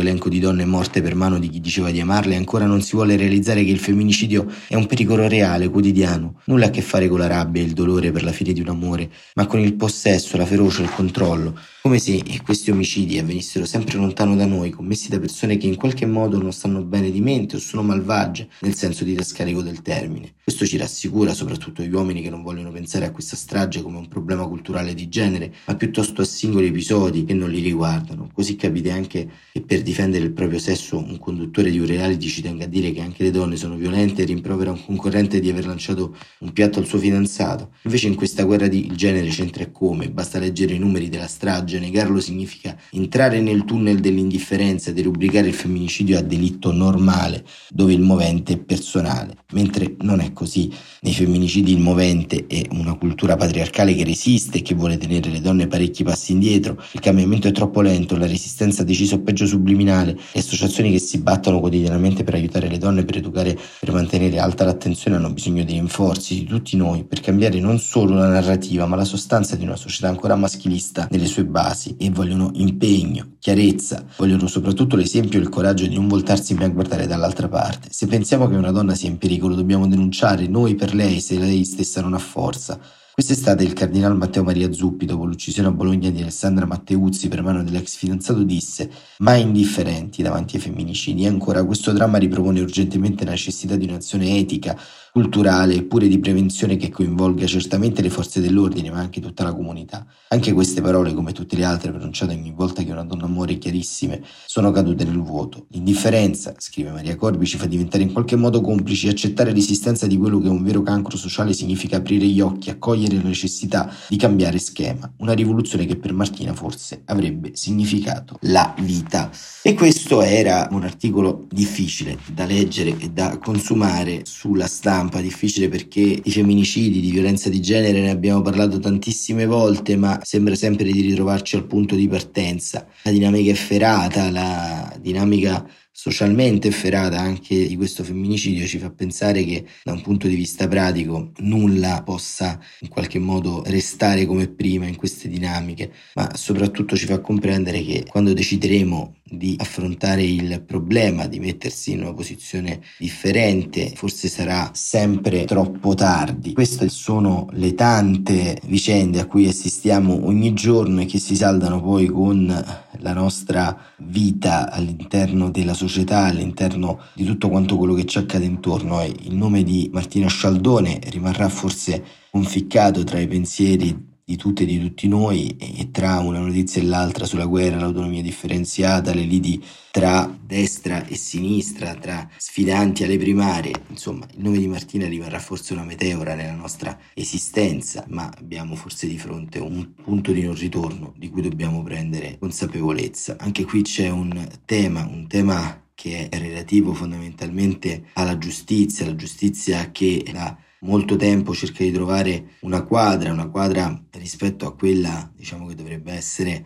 elenco 0.00 0.28
di 0.28 0.38
donne 0.38 0.64
morte 0.64 1.02
per 1.02 1.14
mano 1.14 1.38
di 1.38 1.48
chi 1.48 1.60
diceva 1.60 1.90
di 1.90 2.00
amarle, 2.00 2.36
ancora 2.36 2.66
non 2.66 2.82
si 2.82 2.94
vuole 2.94 3.16
realizzare 3.16 3.64
che 3.64 3.70
il 3.70 3.78
femminicidio 3.78 4.17
è 4.26 4.74
un 4.74 4.86
pericolo 4.86 5.28
reale, 5.28 5.68
quotidiano. 5.68 6.40
Nulla 6.46 6.66
a 6.66 6.70
che 6.70 6.82
fare 6.82 7.08
con 7.08 7.18
la 7.18 7.26
rabbia 7.26 7.62
e 7.62 7.64
il 7.64 7.72
dolore 7.72 8.10
per 8.10 8.24
la 8.24 8.32
fine 8.32 8.52
di 8.52 8.60
un 8.60 8.68
amore, 8.68 9.10
ma 9.34 9.46
con 9.46 9.60
il 9.60 9.74
possesso, 9.74 10.36
la 10.36 10.46
ferocia, 10.46 10.82
il 10.82 10.90
controllo 10.90 11.54
come 11.88 12.00
se 12.00 12.22
questi 12.44 12.70
omicidi 12.70 13.18
avvenissero 13.18 13.64
sempre 13.64 13.96
lontano 13.96 14.36
da 14.36 14.44
noi, 14.44 14.68
commessi 14.68 15.08
da 15.08 15.18
persone 15.18 15.56
che 15.56 15.66
in 15.66 15.76
qualche 15.76 16.04
modo 16.04 16.36
non 16.36 16.52
stanno 16.52 16.82
bene 16.82 17.10
di 17.10 17.22
mente 17.22 17.56
o 17.56 17.58
sono 17.58 17.82
malvagie, 17.82 18.46
nel 18.60 18.74
senso 18.74 19.04
di 19.04 19.16
discarico 19.16 19.62
del 19.62 19.80
termine. 19.80 20.34
Questo 20.42 20.66
ci 20.66 20.76
rassicura 20.76 21.32
soprattutto 21.32 21.80
agli 21.80 21.94
uomini 21.94 22.20
che 22.20 22.28
non 22.28 22.42
vogliono 22.42 22.70
pensare 22.72 23.06
a 23.06 23.10
questa 23.10 23.36
strage 23.36 23.80
come 23.80 23.96
un 23.96 24.06
problema 24.06 24.46
culturale 24.46 24.92
di 24.92 25.08
genere, 25.08 25.54
ma 25.66 25.76
piuttosto 25.76 26.20
a 26.20 26.26
singoli 26.26 26.66
episodi 26.66 27.24
che 27.24 27.32
non 27.32 27.48
li 27.48 27.60
riguardano. 27.60 28.28
Così 28.34 28.54
capite 28.56 28.90
anche 28.90 29.30
che 29.50 29.60
per 29.62 29.80
difendere 29.80 30.24
il 30.24 30.32
proprio 30.32 30.58
sesso 30.58 30.98
un 30.98 31.18
conduttore 31.18 31.70
di 31.70 31.78
un 31.78 31.86
reality 31.86 32.26
ci 32.26 32.42
tenga 32.42 32.64
a 32.64 32.68
dire 32.68 32.92
che 32.92 33.00
anche 33.00 33.22
le 33.22 33.30
donne 33.30 33.56
sono 33.56 33.76
violente 33.76 34.07
e 34.16 34.24
rimprovera 34.24 34.70
un 34.70 34.84
concorrente 34.84 35.40
di 35.40 35.48
aver 35.50 35.66
lanciato 35.66 36.16
un 36.40 36.52
piatto 36.52 36.78
al 36.78 36.86
suo 36.86 36.98
fidanzato. 36.98 37.70
Invece 37.82 38.08
in 38.08 38.14
questa 38.14 38.44
guerra 38.44 38.68
di 38.68 38.90
genere 38.94 39.28
c'entra 39.28 39.66
come, 39.70 40.10
basta 40.10 40.38
leggere 40.38 40.74
i 40.74 40.78
numeri 40.78 41.08
della 41.08 41.26
strage 41.26 41.78
negarlo 41.78 42.20
significa 42.20 42.76
entrare 42.90 43.40
nel 43.40 43.64
tunnel 43.64 44.00
dell'indifferenza 44.00 44.90
e 44.90 44.94
derubricare 44.94 45.48
il 45.48 45.54
femminicidio 45.54 46.18
a 46.18 46.22
delitto 46.22 46.72
normale, 46.72 47.44
dove 47.68 47.92
il 47.92 48.00
movente 48.00 48.54
è 48.54 48.58
personale, 48.58 49.36
mentre 49.52 49.94
non 50.00 50.20
è 50.20 50.32
così. 50.32 50.70
Nei 51.00 51.12
femminicidi 51.12 51.72
il 51.72 51.80
movente 51.80 52.46
è 52.46 52.62
una 52.70 52.94
cultura 52.94 53.36
patriarcale 53.36 53.94
che 53.94 54.04
resiste 54.04 54.58
e 54.58 54.62
che 54.62 54.74
vuole 54.74 54.98
tenere 54.98 55.30
le 55.30 55.40
donne 55.40 55.66
parecchi 55.66 56.02
passi 56.02 56.32
indietro, 56.32 56.82
il 56.92 57.00
cambiamento 57.00 57.48
è 57.48 57.52
troppo 57.52 57.80
lento, 57.80 58.16
la 58.16 58.26
resistenza 58.26 58.84
deciso 58.84 59.20
peggio 59.20 59.46
subliminale, 59.46 60.12
le 60.12 60.40
associazioni 60.40 60.90
che 60.90 60.98
si 60.98 61.18
battono 61.18 61.60
quotidianamente 61.60 62.24
per 62.24 62.34
aiutare 62.34 62.68
le 62.68 62.78
donne, 62.78 63.04
per 63.04 63.18
educare, 63.18 63.58
per 63.80 63.90
mantenere 63.98 64.38
alta 64.38 64.64
l'attenzione 64.64 65.16
hanno 65.16 65.32
bisogno 65.32 65.64
di 65.64 65.72
rinforzi 65.72 66.34
di 66.34 66.44
tutti 66.44 66.76
noi 66.76 67.04
per 67.04 67.20
cambiare 67.20 67.58
non 67.58 67.80
solo 67.80 68.14
la 68.14 68.28
narrativa 68.28 68.86
ma 68.86 68.94
la 68.94 69.04
sostanza 69.04 69.56
di 69.56 69.64
una 69.64 69.74
società 69.74 70.08
ancora 70.08 70.36
maschilista 70.36 71.08
nelle 71.10 71.26
sue 71.26 71.44
basi 71.44 71.96
e 71.98 72.10
vogliono 72.10 72.50
impegno, 72.54 73.36
chiarezza, 73.40 74.04
vogliono 74.16 74.46
soprattutto 74.46 74.94
l'esempio 74.94 75.40
e 75.40 75.42
il 75.42 75.48
coraggio 75.48 75.86
di 75.86 75.96
non 75.96 76.06
voltarsi 76.06 76.54
mai 76.54 76.66
a 76.66 76.70
guardare 76.70 77.06
dall'altra 77.06 77.48
parte. 77.48 77.88
Se 77.90 78.06
pensiamo 78.06 78.48
che 78.48 78.54
una 78.54 78.70
donna 78.70 78.94
sia 78.94 79.08
in 79.08 79.18
pericolo 79.18 79.56
dobbiamo 79.56 79.88
denunciare 79.88 80.46
noi 80.46 80.76
per 80.76 80.94
lei 80.94 81.20
se 81.20 81.36
lei 81.36 81.64
stessa 81.64 82.00
non 82.00 82.14
ha 82.14 82.18
forza. 82.18 82.78
Quest'estate 83.18 83.64
il 83.64 83.72
cardinal 83.72 84.16
Matteo 84.16 84.44
Maria 84.44 84.72
Zuppi, 84.72 85.04
dopo 85.04 85.24
l'uccisione 85.24 85.66
a 85.66 85.72
Bologna 85.72 86.08
di 86.08 86.22
Alessandra 86.22 86.66
Matteuzzi 86.66 87.26
per 87.26 87.42
mano 87.42 87.64
dell'ex 87.64 87.96
fidanzato, 87.96 88.44
disse 88.44 88.88
mai 89.18 89.40
indifferenti 89.40 90.22
davanti 90.22 90.54
ai 90.54 90.62
femminicidi. 90.62 91.24
E 91.24 91.26
ancora 91.26 91.64
questo 91.64 91.90
dramma 91.90 92.18
ripropone 92.18 92.60
urgentemente 92.60 93.24
la 93.24 93.32
necessità 93.32 93.74
di 93.74 93.86
un'azione 93.88 94.38
etica, 94.38 94.78
culturale 95.18 95.74
e 95.74 95.82
pure 95.82 96.06
di 96.06 96.20
prevenzione 96.20 96.76
che 96.76 96.90
coinvolga 96.90 97.44
certamente 97.44 98.02
le 98.02 98.08
forze 98.08 98.40
dell'ordine 98.40 98.88
ma 98.88 99.00
anche 99.00 99.20
tutta 99.20 99.42
la 99.42 99.52
comunità. 99.52 100.06
Anche 100.28 100.52
queste 100.52 100.80
parole, 100.80 101.12
come 101.12 101.32
tutte 101.32 101.56
le 101.56 101.64
altre 101.64 101.90
pronunciate 101.90 102.34
ogni 102.34 102.52
volta 102.54 102.84
che 102.84 102.92
una 102.92 103.02
donna 103.02 103.26
muore 103.26 103.58
chiarissime, 103.58 104.22
sono 104.46 104.70
cadute 104.70 105.02
nel 105.02 105.20
vuoto. 105.20 105.66
L'indifferenza, 105.70 106.54
scrive 106.58 106.92
Maria 106.92 107.16
Corbi, 107.16 107.46
ci 107.46 107.56
fa 107.56 107.66
diventare 107.66 108.04
in 108.04 108.12
qualche 108.12 108.36
modo 108.36 108.60
complici 108.60 109.08
e 109.08 109.10
accettare 109.10 109.52
l'esistenza 109.52 110.06
di 110.06 110.16
quello 110.16 110.38
che 110.38 110.46
è 110.46 110.50
un 110.50 110.62
vero 110.62 110.82
cancro 110.82 111.16
sociale 111.16 111.52
significa 111.52 111.96
aprire 111.96 112.26
gli 112.26 112.40
occhi, 112.40 112.70
accogliere 112.70 113.16
la 113.16 113.22
necessità 113.22 113.92
di 114.08 114.16
cambiare 114.16 114.58
schema. 114.58 115.10
Una 115.16 115.32
rivoluzione 115.32 115.84
che 115.84 115.96
per 115.96 116.12
Martina 116.12 116.54
forse 116.54 117.02
avrebbe 117.06 117.56
significato 117.56 118.38
la 118.42 118.72
vita. 118.78 119.30
E 119.62 119.74
questo 119.74 120.22
era 120.22 120.68
un 120.70 120.84
articolo 120.84 121.46
difficile 121.50 122.18
da 122.32 122.44
leggere 122.44 122.96
e 122.98 123.10
da 123.10 123.38
consumare 123.38 124.20
sulla 124.24 124.66
stampa 124.68 125.06
stampa, 125.08 125.20
difficile 125.20 125.68
perché 125.68 126.20
di 126.22 126.30
femminicidi, 126.30 127.00
di 127.00 127.10
violenza 127.10 127.48
di 127.48 127.60
genere 127.60 128.00
ne 128.00 128.10
abbiamo 128.10 128.42
parlato 128.42 128.78
tantissime 128.78 129.46
volte, 129.46 129.96
ma 129.96 130.20
sembra 130.22 130.54
sempre 130.54 130.90
di 130.92 131.00
ritrovarci 131.00 131.56
al 131.56 131.66
punto 131.66 131.96
di 131.96 132.06
partenza. 132.06 132.86
La 133.02 133.10
dinamica 133.10 133.50
efferata, 133.50 134.30
la 134.30 134.94
dinamica 135.00 135.66
socialmente 136.00 136.68
efferata 136.68 137.18
anche 137.18 137.66
di 137.66 137.74
questo 137.74 138.04
femminicidio 138.04 138.68
ci 138.68 138.78
fa 138.78 138.88
pensare 138.88 139.42
che 139.42 139.66
da 139.82 139.90
un 139.90 140.00
punto 140.00 140.28
di 140.28 140.36
vista 140.36 140.68
pratico 140.68 141.32
nulla 141.38 142.04
possa 142.04 142.56
in 142.82 142.88
qualche 142.88 143.18
modo 143.18 143.64
restare 143.66 144.24
come 144.24 144.46
prima 144.46 144.86
in 144.86 144.94
queste 144.94 145.28
dinamiche, 145.28 145.90
ma 146.14 146.30
soprattutto 146.36 146.94
ci 146.94 147.06
fa 147.06 147.18
comprendere 147.18 147.82
che 147.82 148.04
quando 148.08 148.32
decideremo 148.32 149.16
di 149.24 149.56
affrontare 149.58 150.22
il 150.22 150.62
problema, 150.64 151.26
di 151.26 151.40
mettersi 151.40 151.92
in 151.92 152.02
una 152.02 152.14
posizione 152.14 152.80
differente, 152.98 153.92
forse 153.94 154.28
sarà 154.28 154.70
sempre 154.74 155.44
troppo 155.46 155.94
tardi. 155.94 156.52
Queste 156.52 156.88
sono 156.88 157.48
le 157.52 157.74
tante 157.74 158.60
vicende 158.66 159.18
a 159.18 159.26
cui 159.26 159.48
assistiamo 159.48 160.26
ogni 160.26 160.54
giorno 160.54 161.00
e 161.00 161.06
che 161.06 161.18
si 161.18 161.34
saldano 161.34 161.82
poi 161.82 162.06
con 162.06 162.86
la 163.00 163.12
nostra 163.12 163.76
vita 163.98 164.70
all'interno 164.70 165.50
della 165.50 165.74
società, 165.74 166.24
all'interno 166.24 167.00
di 167.14 167.24
tutto 167.24 167.48
quanto 167.48 167.76
quello 167.76 167.94
che 167.94 168.04
ci 168.04 168.18
accade 168.18 168.44
intorno. 168.44 169.00
E 169.00 169.14
il 169.22 169.34
nome 169.34 169.62
di 169.62 169.90
Martina 169.92 170.28
Scialdone 170.28 171.00
rimarrà 171.10 171.48
forse 171.48 172.04
conficcato 172.30 173.04
tra 173.04 173.18
i 173.18 173.26
pensieri 173.26 174.16
di 174.28 174.36
tutte 174.36 174.64
e 174.64 174.66
di 174.66 174.78
tutti 174.78 175.08
noi 175.08 175.56
e 175.56 175.90
tra 175.90 176.18
una 176.18 176.38
notizia 176.38 176.82
e 176.82 176.84
l'altra 176.84 177.24
sulla 177.24 177.46
guerra, 177.46 177.78
l'autonomia 177.78 178.20
differenziata, 178.20 179.14
le 179.14 179.22
liti 179.22 179.64
tra 179.90 180.30
destra 180.44 181.06
e 181.06 181.16
sinistra, 181.16 181.94
tra 181.94 182.28
sfidanti 182.36 183.04
alle 183.04 183.16
primarie, 183.16 183.72
insomma 183.86 184.26
il 184.34 184.42
nome 184.42 184.58
di 184.58 184.68
Martina 184.68 185.08
rimarrà 185.08 185.38
forse 185.38 185.72
una 185.72 185.84
meteora 185.84 186.34
nella 186.34 186.52
nostra 186.52 186.98
esistenza, 187.14 188.04
ma 188.08 188.30
abbiamo 188.36 188.74
forse 188.74 189.08
di 189.08 189.16
fronte 189.16 189.60
un 189.60 189.94
punto 189.94 190.32
di 190.32 190.42
non 190.42 190.54
ritorno 190.54 191.14
di 191.16 191.30
cui 191.30 191.40
dobbiamo 191.40 191.82
prendere 191.82 192.36
consapevolezza. 192.38 193.36
Anche 193.38 193.64
qui 193.64 193.80
c'è 193.80 194.10
un 194.10 194.46
tema, 194.66 195.08
un 195.10 195.26
tema 195.26 195.84
che 195.94 196.28
è 196.28 196.38
relativo 196.38 196.92
fondamentalmente 196.92 198.08
alla 198.12 198.36
giustizia, 198.36 199.06
la 199.06 199.16
giustizia 199.16 199.90
che 199.90 200.22
la 200.34 200.54
molto 200.80 201.16
tempo 201.16 201.54
cerca 201.54 201.82
di 201.82 201.92
trovare 201.92 202.56
una 202.60 202.82
quadra, 202.82 203.32
una 203.32 203.48
quadra 203.48 204.02
rispetto 204.12 204.66
a 204.66 204.74
quella 204.74 205.30
diciamo 205.34 205.66
che 205.66 205.74
dovrebbe 205.74 206.12
essere 206.12 206.64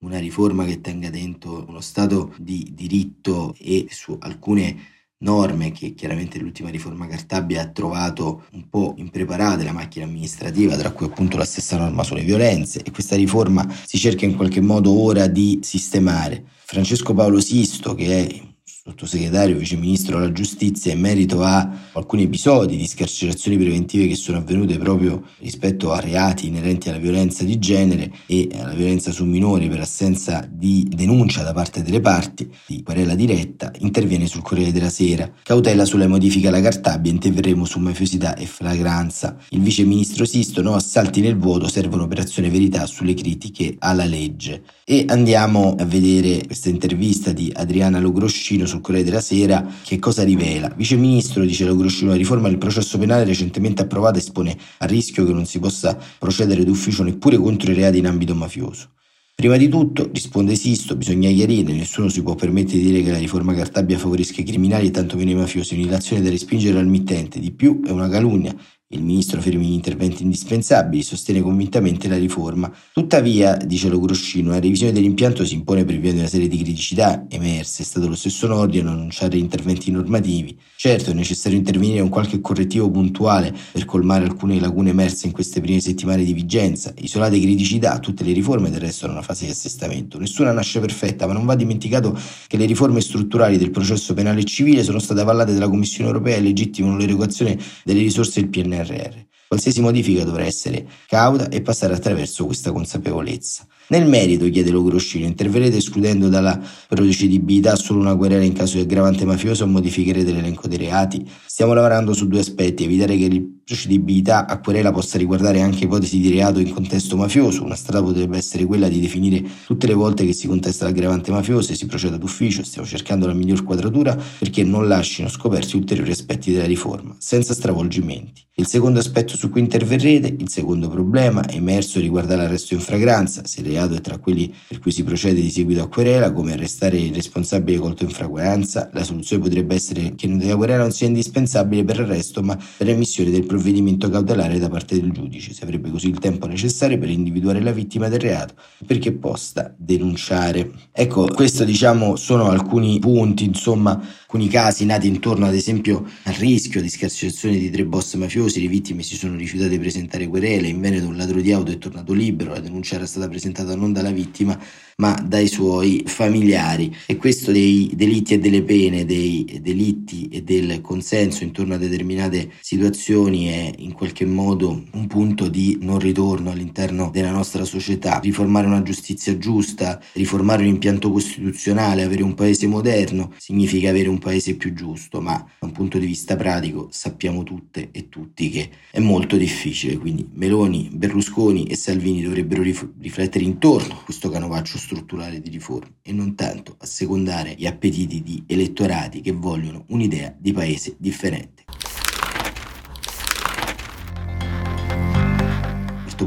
una 0.00 0.18
riforma 0.18 0.64
che 0.64 0.80
tenga 0.80 1.10
dentro 1.10 1.64
uno 1.66 1.80
stato 1.80 2.32
di 2.38 2.70
diritto 2.72 3.54
e 3.58 3.86
su 3.90 4.16
alcune 4.20 4.96
norme 5.18 5.72
che 5.72 5.94
chiaramente 5.94 6.38
l'ultima 6.38 6.68
riforma 6.68 7.08
Cartabia 7.08 7.62
ha 7.62 7.68
trovato 7.68 8.44
un 8.52 8.68
po' 8.68 8.94
impreparate 8.98 9.64
la 9.64 9.72
macchina 9.72 10.04
amministrativa, 10.04 10.76
tra 10.76 10.92
cui 10.92 11.06
appunto 11.06 11.36
la 11.36 11.44
stessa 11.44 11.76
norma 11.76 12.04
sulle 12.04 12.22
violenze 12.22 12.82
e 12.82 12.90
questa 12.92 13.16
riforma 13.16 13.66
si 13.84 13.98
cerca 13.98 14.24
in 14.24 14.36
qualche 14.36 14.60
modo 14.60 14.92
ora 14.92 15.26
di 15.26 15.58
sistemare. 15.62 16.44
Francesco 16.64 17.14
Paolo 17.14 17.40
Sisto, 17.40 17.94
che 17.94 18.26
è 18.26 18.47
sottosegretario, 18.88 19.56
viceministro 19.56 20.16
alla 20.16 20.32
giustizia, 20.32 20.92
in 20.92 21.00
merito 21.00 21.42
a 21.42 21.70
alcuni 21.92 22.22
episodi 22.22 22.76
di 22.76 22.86
scarcerazioni 22.86 23.58
preventive 23.58 24.06
che 24.06 24.14
sono 24.14 24.38
avvenute 24.38 24.78
proprio 24.78 25.24
rispetto 25.40 25.92
a 25.92 26.00
reati 26.00 26.46
inerenti 26.46 26.88
alla 26.88 26.98
violenza 26.98 27.44
di 27.44 27.58
genere 27.58 28.10
e 28.26 28.48
alla 28.54 28.72
violenza 28.72 29.10
su 29.12 29.24
minori 29.24 29.68
per 29.68 29.80
assenza 29.80 30.48
di 30.50 30.88
denuncia 30.90 31.42
da 31.42 31.52
parte 31.52 31.82
delle 31.82 32.00
parti, 32.00 32.50
di 32.66 32.82
querela 32.82 33.14
diretta, 33.14 33.70
interviene 33.80 34.26
sul 34.26 34.42
Corriere 34.42 34.72
della 34.72 34.88
Sera. 34.88 35.30
Cautela 35.42 35.84
sulla 35.84 36.08
modifica 36.08 36.48
alla 36.48 36.62
Cartabia, 36.62 37.12
interverremo 37.12 37.66
su 37.66 37.78
mafiosità 37.78 38.36
e 38.36 38.46
flagranza. 38.46 39.36
Il 39.50 39.60
viceministro 39.60 40.24
Sisto, 40.24 40.62
no 40.62 40.74
assalti 40.74 41.20
nel 41.20 41.36
vuoto, 41.36 41.68
servono 41.68 42.04
operazione 42.04 42.48
verità 42.48 42.86
sulle 42.86 43.14
critiche 43.14 43.76
alla 43.78 44.06
legge. 44.06 44.62
E 44.84 45.04
andiamo 45.08 45.74
a 45.78 45.84
vedere 45.84 46.46
questa 46.46 46.70
intervista 46.70 47.32
di 47.32 47.52
Adriana 47.54 48.00
Logroscino 48.00 48.64
sul 48.78 48.80
Corriere 48.80 49.04
della 49.04 49.20
Sera 49.20 49.66
che 49.82 49.98
cosa 49.98 50.22
rivela. 50.22 50.72
Vice 50.76 50.96
Ministro, 50.96 51.44
dice 51.44 51.64
Logroscino, 51.64 52.10
la 52.10 52.16
riforma 52.16 52.48
del 52.48 52.58
processo 52.58 52.98
penale 52.98 53.24
recentemente 53.24 53.82
approvata 53.82 54.18
espone 54.18 54.56
a 54.78 54.86
rischio 54.86 55.24
che 55.24 55.32
non 55.32 55.44
si 55.44 55.58
possa 55.58 55.98
procedere 56.18 56.64
d'ufficio 56.64 57.02
neppure 57.02 57.36
contro 57.36 57.70
i 57.70 57.74
reati 57.74 57.98
in 57.98 58.06
ambito 58.06 58.34
mafioso. 58.34 58.90
Prima 59.34 59.56
di 59.56 59.68
tutto, 59.68 60.10
risponde 60.12 60.56
Sisto, 60.56 60.96
bisogna 60.96 61.30
chiarire, 61.30 61.72
nessuno 61.72 62.08
si 62.08 62.22
può 62.22 62.34
permettere 62.34 62.78
di 62.78 62.86
dire 62.86 63.02
che 63.02 63.12
la 63.12 63.18
riforma 63.18 63.54
Cartabia 63.54 63.96
favorisca 63.96 64.40
i 64.40 64.44
criminali 64.44 64.88
e 64.88 64.90
tantomeno 64.90 65.30
i 65.30 65.34
mafiosi, 65.34 65.74
un'illazione 65.74 66.22
da 66.22 66.30
respingere 66.30 66.76
al 66.76 66.88
mittente, 66.88 67.38
di 67.38 67.52
più 67.52 67.80
è 67.84 67.90
una 67.90 68.08
calunnia, 68.08 68.52
il 68.90 69.02
ministro 69.02 69.42
fermi 69.42 69.66
gli 69.66 69.72
interventi 69.72 70.22
indispensabili, 70.22 71.02
sostiene 71.02 71.42
convintamente 71.42 72.08
la 72.08 72.16
riforma. 72.16 72.72
Tuttavia, 72.94 73.54
dice 73.54 73.90
Logroscino, 73.90 74.48
la 74.48 74.60
revisione 74.60 74.92
dell'impianto 74.92 75.44
si 75.44 75.52
impone 75.52 75.84
per 75.84 75.98
via 75.98 76.10
di 76.12 76.20
una 76.20 76.26
serie 76.26 76.48
di 76.48 76.56
criticità 76.56 77.26
emerse. 77.28 77.82
È 77.82 77.84
stato 77.84 78.08
lo 78.08 78.14
stesso 78.14 78.46
Nordi 78.46 78.78
a 78.78 78.88
annunciare 78.88 79.36
interventi 79.36 79.90
normativi. 79.90 80.58
Certo, 80.74 81.10
è 81.10 81.12
necessario 81.12 81.58
intervenire 81.58 82.00
con 82.00 82.08
qualche 82.08 82.40
correttivo 82.40 82.90
puntuale 82.90 83.54
per 83.72 83.84
colmare 83.84 84.24
alcune 84.24 84.58
lacune 84.58 84.88
emerse 84.88 85.26
in 85.26 85.32
queste 85.32 85.60
prime 85.60 85.80
settimane 85.80 86.24
di 86.24 86.32
vigenza. 86.32 86.94
Isolate 86.96 87.38
criticità, 87.38 87.98
tutte 87.98 88.24
le 88.24 88.32
riforme 88.32 88.70
del 88.70 88.80
resto 88.80 89.04
hanno 89.04 89.14
una 89.16 89.22
fase 89.22 89.44
di 89.44 89.50
assestamento. 89.50 90.18
Nessuna 90.18 90.50
nasce 90.52 90.80
perfetta, 90.80 91.26
ma 91.26 91.34
non 91.34 91.44
va 91.44 91.56
dimenticato 91.56 92.18
che 92.46 92.56
le 92.56 92.64
riforme 92.64 93.02
strutturali 93.02 93.58
del 93.58 93.70
processo 93.70 94.14
penale 94.14 94.40
e 94.40 94.44
civile 94.44 94.82
sono 94.82 94.98
state 94.98 95.20
avallate 95.20 95.52
dalla 95.52 95.68
Commissione 95.68 96.08
europea 96.08 96.36
e 96.36 96.40
legittimano 96.40 96.96
l'erogazione 96.96 97.58
delle 97.84 98.00
risorse 98.00 98.40
del 98.40 98.48
PNR 98.48 98.76
PNRR. 98.84 99.26
Qualsiasi 99.48 99.80
modifica 99.80 100.24
dovrà 100.24 100.44
essere 100.44 100.86
cauta 101.06 101.48
e 101.48 101.62
passare 101.62 101.94
attraverso 101.94 102.44
questa 102.44 102.70
consapevolezza. 102.70 103.66
Nel 103.88 104.06
merito, 104.06 104.48
chiede 104.50 104.70
Logroscino, 104.70 105.24
interverrete 105.24 105.78
escludendo 105.78 106.28
dalla 106.28 106.60
procedibilità 106.86 107.74
solo 107.76 108.00
una 108.00 108.14
querela 108.14 108.44
in 108.44 108.52
caso 108.52 108.76
di 108.76 108.82
aggravante 108.82 109.24
mafioso 109.24 109.64
o 109.64 109.66
modificherete 109.66 110.32
l'elenco 110.32 110.68
dei 110.68 110.76
reati? 110.76 111.26
Stiamo 111.46 111.72
lavorando 111.72 112.12
su 112.12 112.28
due 112.28 112.40
aspetti, 112.40 112.84
evitare 112.84 113.16
che 113.16 113.28
la 113.30 113.40
procedibilità 113.68 114.46
a 114.46 114.58
querela 114.60 114.90
possa 114.92 115.18
riguardare 115.18 115.60
anche 115.60 115.84
ipotesi 115.84 116.18
di 116.18 116.30
reato 116.30 116.58
in 116.58 116.72
contesto 116.72 117.18
mafioso. 117.18 117.62
Una 117.62 117.74
strada 117.74 118.02
potrebbe 118.02 118.38
essere 118.38 118.64
quella 118.64 118.88
di 118.88 118.98
definire 118.98 119.44
tutte 119.66 119.86
le 119.86 119.92
volte 119.92 120.24
che 120.24 120.32
si 120.32 120.46
contesta 120.46 120.86
l'aggravante 120.86 121.30
mafioso 121.30 121.72
e 121.72 121.74
si 121.74 121.84
proceda 121.84 122.16
d'ufficio. 122.16 122.64
Stiamo 122.64 122.88
cercando 122.88 123.26
la 123.26 123.34
miglior 123.34 123.64
quadratura 123.64 124.16
perché 124.38 124.64
non 124.64 124.88
lasciano 124.88 125.28
scoperti 125.28 125.76
ulteriori 125.76 126.12
aspetti 126.12 126.50
della 126.50 126.64
riforma, 126.64 127.14
senza 127.18 127.52
stravolgimenti. 127.52 128.46
Il 128.58 128.66
secondo 128.66 128.98
aspetto 128.98 129.36
su 129.36 129.50
cui 129.50 129.60
interverrete, 129.60 130.34
il 130.36 130.48
secondo 130.48 130.88
problema 130.88 131.48
emerso 131.48 132.00
riguarda 132.00 132.34
l'arresto 132.34 132.74
in 132.74 132.80
fragranza. 132.80 133.42
Se 133.44 133.62
le 133.62 133.68
reato 133.68 133.94
è 133.94 134.00
tra 134.00 134.18
quelli 134.18 134.52
per 134.66 134.80
cui 134.80 134.90
si 134.90 135.04
procede 135.04 135.40
di 135.40 135.48
seguito 135.48 135.80
a 135.80 135.88
querela, 135.88 136.32
come 136.32 136.54
arrestare 136.54 136.98
il 136.98 137.14
responsabile 137.14 137.78
colto 137.78 138.02
in 138.02 138.10
fragranza. 138.10 138.90
La 138.94 139.04
soluzione 139.04 139.44
potrebbe 139.44 139.76
essere 139.76 140.14
che 140.16 140.26
la 140.26 140.56
querela 140.56 140.82
non 140.82 140.90
sia 140.90 141.06
indispensabile 141.06 141.84
per 141.84 142.00
l'arresto, 142.00 142.42
ma 142.42 142.58
per 142.76 142.88
l'emissione 142.88 143.30
del 143.30 143.46
provvedimento 143.58 144.08
cautelare 144.08 144.58
da 144.58 144.68
parte 144.68 144.98
del 145.00 145.10
giudice. 145.10 145.52
Si 145.52 145.64
avrebbe 145.64 145.90
così 145.90 146.08
il 146.08 146.20
tempo 146.20 146.46
necessario 146.46 146.96
per 146.96 147.10
individuare 147.10 147.60
la 147.60 147.72
vittima 147.72 148.08
del 148.08 148.20
reato 148.20 148.54
perché 148.86 149.12
possa 149.12 149.74
denunciare. 149.76 150.70
Ecco, 150.92 151.26
questo 151.26 151.64
diciamo 151.64 152.14
sono 152.14 152.48
alcuni 152.48 152.98
punti, 153.00 153.44
insomma, 153.44 154.00
alcuni 154.30 154.48
casi 154.48 154.84
nati 154.84 155.08
intorno 155.08 155.46
ad 155.46 155.54
esempio 155.54 156.06
al 156.24 156.34
rischio 156.34 156.82
di 156.82 156.90
scarcerazione 156.90 157.56
di 157.56 157.70
tre 157.70 157.86
boss 157.86 158.12
mafiosi, 158.16 158.60
le 158.60 158.68
vittime 158.68 159.02
si 159.02 159.16
sono 159.16 159.34
rifiutate 159.36 159.70
di 159.70 159.78
presentare 159.78 160.26
querele, 160.26 160.68
in 160.68 160.82
Veneto 160.82 161.06
un 161.06 161.16
ladro 161.16 161.40
di 161.40 161.50
auto 161.50 161.70
è 161.70 161.78
tornato 161.78 162.12
libero, 162.12 162.52
la 162.52 162.60
denuncia 162.60 162.96
era 162.96 163.06
stata 163.06 163.26
presentata 163.26 163.74
non 163.74 163.94
dalla 163.94 164.10
vittima 164.10 164.60
ma 165.00 165.14
dai 165.24 165.46
suoi 165.46 166.02
familiari 166.06 166.92
e 167.06 167.16
questo 167.16 167.52
dei 167.52 167.92
delitti 167.94 168.34
e 168.34 168.40
delle 168.40 168.64
pene, 168.64 169.04
dei 169.04 169.60
delitti 169.62 170.28
e 170.28 170.42
del 170.42 170.80
consenso 170.80 171.44
intorno 171.44 171.74
a 171.74 171.78
determinate 171.78 172.50
situazioni 172.60 173.46
è 173.46 173.72
in 173.78 173.92
qualche 173.92 174.26
modo 174.26 174.82
un 174.90 175.06
punto 175.06 175.48
di 175.48 175.78
non 175.82 176.00
ritorno 176.00 176.50
all'interno 176.50 177.10
della 177.12 177.30
nostra 177.30 177.64
società. 177.64 178.18
Riformare 178.18 178.66
una 178.66 178.82
giustizia 178.82 179.38
giusta, 179.38 180.00
riformare 180.14 180.62
un 180.62 180.68
impianto 180.70 181.12
costituzionale, 181.12 182.02
avere 182.02 182.24
un 182.24 182.34
paese 182.34 182.66
moderno 182.66 183.32
significa 183.36 183.90
avere 183.90 184.08
un 184.08 184.17
paese 184.18 184.56
più 184.56 184.72
giusto, 184.74 185.20
ma 185.20 185.36
da 185.58 185.66
un 185.66 185.72
punto 185.72 185.98
di 185.98 186.06
vista 186.06 186.36
pratico 186.36 186.88
sappiamo 186.90 187.42
tutte 187.42 187.88
e 187.92 188.08
tutti 188.08 188.50
che 188.50 188.70
è 188.90 188.98
molto 188.98 189.36
difficile, 189.36 189.96
quindi 189.96 190.28
Meloni, 190.32 190.90
Berlusconi 190.92 191.66
e 191.66 191.76
Salvini 191.76 192.22
dovrebbero 192.22 192.62
rif- 192.62 192.88
riflettere 193.00 193.44
intorno 193.44 193.94
a 193.94 194.02
questo 194.04 194.28
canovaccio 194.28 194.78
strutturale 194.78 195.40
di 195.40 195.50
riforme 195.50 195.96
e 196.02 196.12
non 196.12 196.34
tanto 196.34 196.76
a 196.78 196.86
secondare 196.86 197.54
gli 197.56 197.66
appetiti 197.66 198.22
di 198.22 198.44
elettorati 198.46 199.20
che 199.20 199.32
vogliono 199.32 199.84
un'idea 199.88 200.34
di 200.36 200.52
paese 200.52 200.94
differente. 200.98 201.64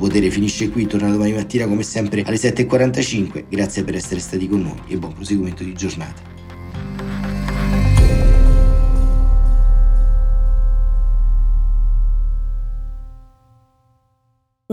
Potere 0.02 0.32
finisce 0.32 0.72
qui, 0.72 0.88
torna 0.88 1.12
domani 1.12 1.32
mattina 1.32 1.68
come 1.68 1.84
sempre 1.84 2.24
alle 2.24 2.38
7.45. 2.38 3.46
Grazie 3.48 3.84
per 3.84 3.94
essere 3.94 4.20
stati 4.20 4.48
con 4.48 4.63
noi 4.63 4.82
e 4.88 4.98
buon 4.98 5.13
proseguimento 5.13 5.63
di 5.63 5.76
giornata. 5.76 6.31